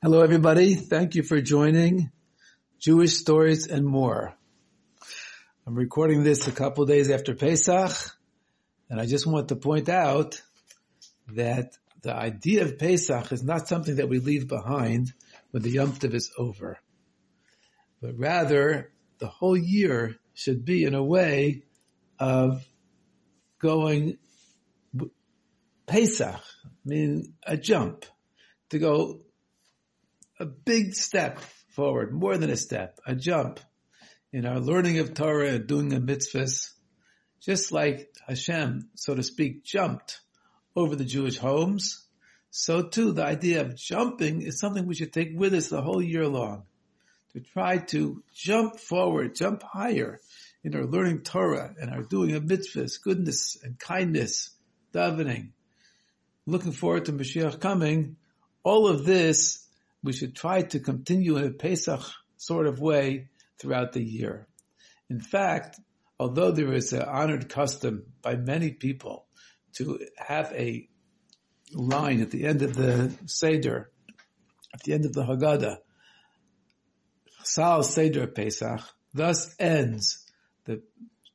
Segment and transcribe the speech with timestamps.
[0.00, 0.76] Hello, everybody.
[0.76, 2.12] Thank you for joining
[2.78, 4.32] Jewish Stories and More.
[5.66, 8.16] I'm recording this a couple days after Pesach,
[8.88, 10.40] and I just want to point out
[11.34, 15.12] that the idea of Pesach is not something that we leave behind
[15.50, 16.78] when the Yom Tov is over,
[18.00, 21.64] but rather the whole year should be in a way
[22.20, 22.64] of
[23.58, 24.16] going
[25.88, 26.40] Pesach,
[26.84, 28.04] meaning a jump,
[28.70, 29.22] to go
[30.38, 31.38] a big step
[31.70, 33.60] forward, more than a step, a jump.
[34.32, 36.70] In our learning of Torah and doing a mitzvahs,
[37.40, 40.20] just like Hashem, so to speak, jumped
[40.76, 42.06] over the Jewish homes,
[42.50, 46.02] so too the idea of jumping is something we should take with us the whole
[46.02, 46.64] year long.
[47.32, 50.20] To try to jump forward, jump higher
[50.64, 54.50] in our learning Torah and our doing of mitzvahs, goodness and kindness,
[54.92, 55.50] davening,
[56.46, 58.16] looking forward to Mashiach coming,
[58.64, 59.67] all of this
[60.02, 62.00] we should try to continue in a Pesach
[62.36, 64.46] sort of way throughout the year.
[65.10, 65.80] In fact,
[66.18, 69.26] although there is an honored custom by many people
[69.74, 70.88] to have a
[71.72, 73.90] line at the end of the Seder,
[74.74, 75.78] at the end of the Haggadah,
[77.42, 78.80] Sal Seder Pesach,
[79.14, 80.24] thus ends
[80.64, 80.82] the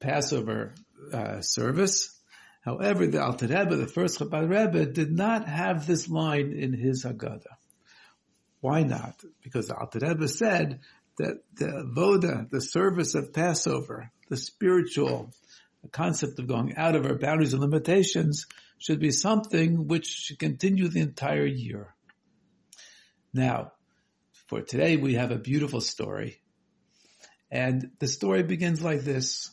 [0.00, 0.74] Passover
[1.12, 2.16] uh, service.
[2.62, 7.04] However, the Alter Rebbe, the first Chabad Rebbe, did not have this line in his
[7.04, 7.56] Haggadah.
[8.60, 9.22] Why not?
[9.42, 10.80] Because the Alter Rebbe said
[11.18, 15.32] that the avodah, the service of Passover, the spiritual
[15.92, 18.46] concept of going out of our boundaries and limitations
[18.78, 21.94] should be something which should continue the entire year.
[23.32, 23.72] Now,
[24.48, 26.40] for today we have a beautiful story.
[27.50, 29.50] And the story begins like this.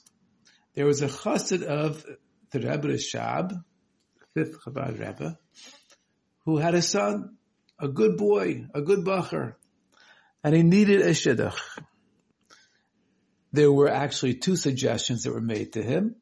[0.75, 2.05] There was a chassid of
[2.51, 3.63] the Rebbe Rashab,
[4.33, 5.39] fifth Chabad Rebbe,
[6.45, 7.37] who had a son
[7.79, 9.55] a good boy, a good bochur,
[10.43, 11.59] and he needed a shidduch.
[13.53, 16.15] There were actually two suggestions that were made to him.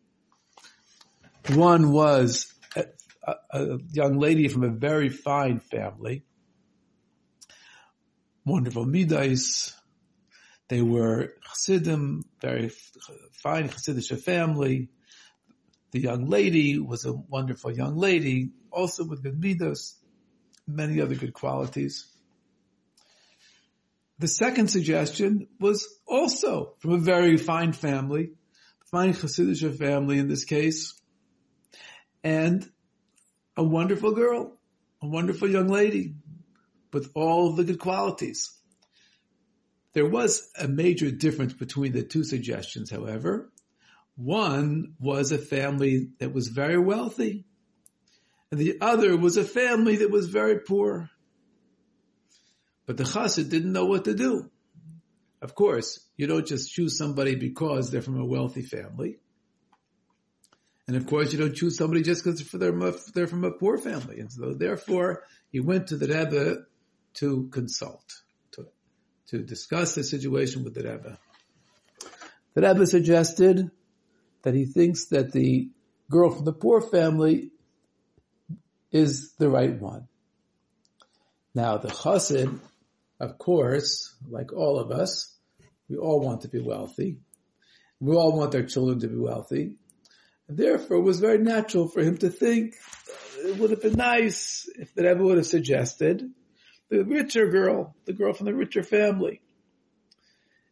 [1.49, 2.85] One was a,
[3.23, 6.25] a, a young lady from a very fine family,
[8.45, 9.73] wonderful midais.
[10.67, 12.71] They were chassidim, very
[13.31, 14.89] fine chassidish family.
[15.91, 19.95] The young lady was a wonderful young lady, also with good midas
[20.67, 22.07] many other good qualities.
[24.19, 28.31] The second suggestion was also from a very fine family,
[28.89, 30.99] fine Hasidic family in this case,
[32.23, 32.69] and
[33.57, 34.57] a wonderful girl,
[35.01, 36.15] a wonderful young lady
[36.93, 38.51] with all the good qualities.
[39.93, 43.51] There was a major difference between the two suggestions, however.
[44.15, 47.45] One was a family that was very wealthy
[48.51, 51.09] and the other was a family that was very poor.
[52.85, 54.49] But the chassid didn't know what to do.
[55.41, 59.19] Of course, you don't just choose somebody because they're from a wealthy family.
[60.87, 64.19] And of course, you don't choose somebody just because they're, from a poor family.
[64.19, 66.65] And so therefore, he went to the Rebbe
[67.15, 68.67] to consult, to,
[69.29, 71.17] to discuss the situation with the Rebbe.
[72.53, 73.71] The Rebbe suggested
[74.43, 75.69] that he thinks that the
[76.09, 77.51] girl from the poor family
[78.91, 80.07] is the right one.
[81.53, 82.59] Now the chassid,
[83.19, 85.33] of course, like all of us,
[85.89, 87.19] we all want to be wealthy.
[87.99, 89.75] We all want our children to be wealthy.
[90.47, 92.75] Therefore, it was very natural for him to think
[93.09, 96.29] uh, it would have been nice if the Rebbe would have suggested
[96.89, 99.41] the richer girl, the girl from the richer family.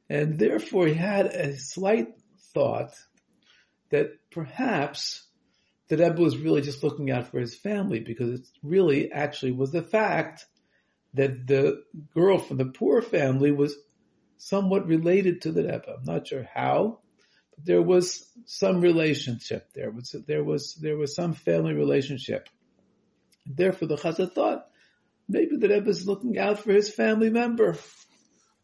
[0.09, 2.09] And therefore, he had a slight
[2.53, 2.94] thought
[3.90, 5.25] that perhaps
[5.95, 9.71] that Rebbe was really just looking out for his family because it really actually was
[9.71, 10.45] the fact
[11.13, 11.83] that the
[12.13, 13.75] girl from the poor family was
[14.37, 15.95] somewhat related to the Rebbe.
[15.97, 16.99] I'm not sure how,
[17.55, 19.91] but there was some relationship there.
[19.91, 22.49] Was, there was, there was some family relationship.
[23.45, 24.67] Therefore the chassid thought
[25.27, 27.77] maybe the Rebbe is looking out for his family member,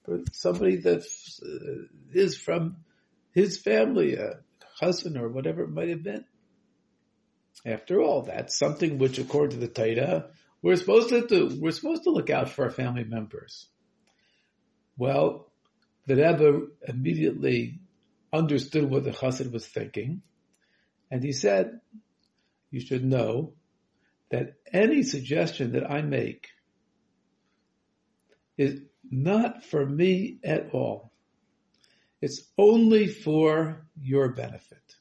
[0.03, 1.03] for somebody that
[1.43, 2.77] uh, from
[3.31, 4.39] his family, a
[4.79, 6.25] cousin or whatever it might have been.
[7.65, 11.57] After all, that's something which, according to the Torah, we're supposed to do.
[11.59, 13.67] We're supposed to look out for our family members.
[14.97, 15.51] Well,
[16.05, 17.79] the Rebbe immediately
[18.31, 20.21] understood what the Chassid was thinking,
[21.11, 21.79] and he said,
[22.71, 23.55] "You should know
[24.29, 26.49] that any suggestion that I make
[28.57, 31.11] is not for me at all.
[32.21, 34.98] It's only for your benefit."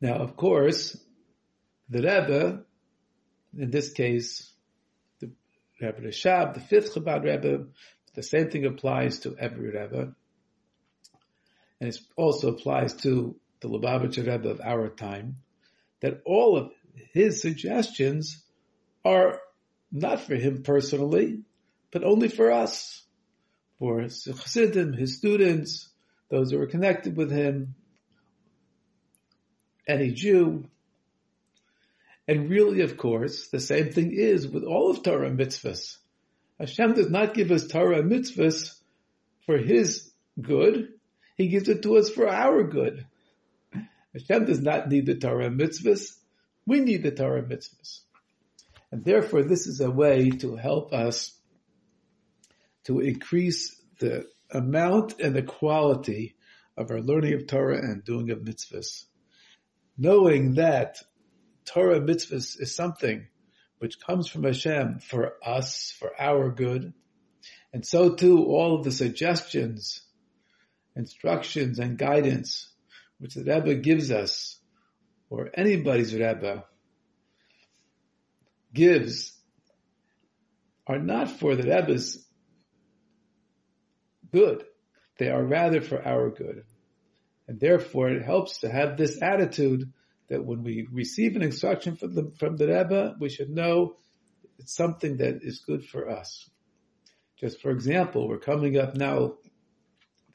[0.00, 0.96] Now, of course,
[1.88, 2.64] the Rebbe,
[3.56, 4.50] in this case,
[5.20, 5.30] the
[5.80, 7.66] Rebbe Rashab, the fifth Chabad Rebbe,
[8.14, 10.14] the same thing applies to every Rebbe.
[11.80, 15.36] And it also applies to the Lubavitcher Rebbe of our time,
[16.00, 16.72] that all of
[17.12, 18.42] his suggestions
[19.04, 19.38] are
[19.92, 21.42] not for him personally,
[21.90, 23.02] but only for us,
[23.78, 25.88] for his Chassidim, his students,
[26.30, 27.74] those who are connected with him,
[29.86, 30.64] any Jew.
[32.28, 35.96] And really, of course, the same thing is with all of Torah mitzvahs.
[36.58, 38.78] Hashem does not give us Torah mitzvahs
[39.46, 40.10] for His
[40.40, 40.92] good.
[41.36, 43.06] He gives it to us for our good.
[44.12, 46.16] Hashem does not need the Torah mitzvahs.
[46.66, 48.00] We need the Torah mitzvahs.
[48.92, 51.32] And therefore, this is a way to help us
[52.84, 56.36] to increase the amount and the quality
[56.76, 59.04] of our learning of Torah and doing of mitzvahs.
[60.02, 61.02] Knowing that
[61.66, 63.26] Torah mitzvahs is something
[63.80, 66.94] which comes from Hashem for us, for our good.
[67.74, 70.00] And so too, all of the suggestions,
[70.96, 72.72] instructions, and guidance
[73.18, 74.58] which the Rebbe gives us,
[75.28, 76.64] or anybody's Rebbe
[78.72, 79.36] gives,
[80.86, 82.26] are not for the Rebbe's
[84.32, 84.64] good.
[85.18, 86.64] They are rather for our good.
[87.50, 89.92] And therefore it helps to have this attitude
[90.28, 93.96] that when we receive an instruction from the, from the Rebbe, we should know
[94.60, 96.48] it's something that is good for us.
[97.40, 99.32] Just for example, we're coming up now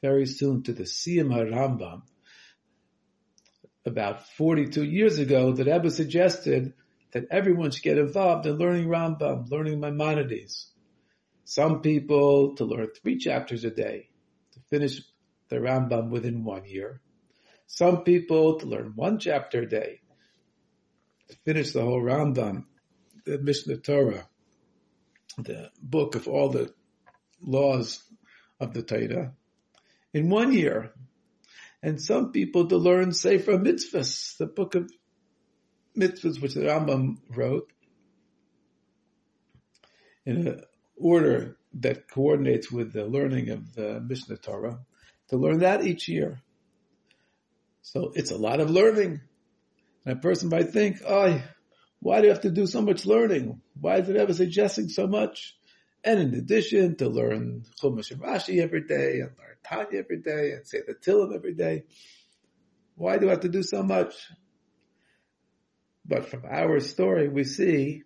[0.02, 2.02] very soon to the Siyum HaRambam.
[3.86, 6.74] About 42 years ago, the Rebbe suggested
[7.12, 10.70] that everyone should get involved in learning Rambam, learning Maimonides.
[11.44, 14.10] Some people to learn three chapters a day,
[14.52, 15.00] to finish
[15.48, 17.00] the Rambam within one year.
[17.66, 20.00] Some people to learn one chapter a day,
[21.28, 22.64] to finish the whole Rambam,
[23.24, 24.28] the Mishnah Torah,
[25.36, 26.72] the book of all the
[27.40, 28.02] laws
[28.60, 29.34] of the Torah,
[30.14, 30.92] in one year.
[31.82, 34.90] And some people to learn Sefer Mitzvahs, the book of
[35.96, 37.72] mitzvahs which the Rambam wrote,
[40.24, 40.62] in an
[40.96, 44.80] order that coordinates with the learning of the Mishnah Torah,
[45.28, 46.40] to learn that each year.
[47.86, 49.20] So it's a lot of learning.
[50.04, 51.40] And a person might think, oh,
[52.00, 53.60] why do you have to do so much learning?
[53.80, 55.56] Why is it ever suggesting so much?
[56.02, 60.50] And in addition, to learn Chumash and Rashi every day, and learn Tanya every day,
[60.50, 61.84] and say Tehillim every day.
[62.96, 64.14] Why do I have to do so much?
[66.04, 68.02] But from our story, we see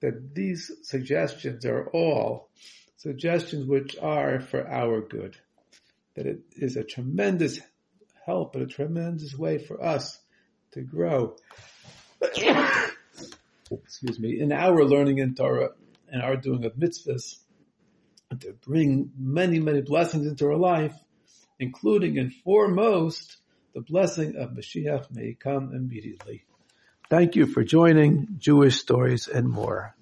[0.00, 2.50] that these suggestions are all
[2.96, 5.36] suggestions which are for our good.
[6.16, 7.60] That it is a tremendous
[8.28, 10.20] help and a tremendous way for us
[10.72, 11.34] to grow.
[13.70, 15.70] Excuse me, in our learning in Torah
[16.10, 17.38] and our doing of mitzvahs,
[18.40, 20.94] to bring many, many blessings into our life,
[21.58, 23.38] including and foremost
[23.74, 26.44] the blessing of Mashiach may come immediately.
[27.08, 29.97] Thank you for joining Jewish Stories and More.